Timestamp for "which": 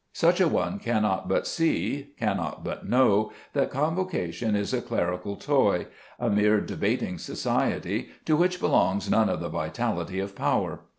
8.35-8.59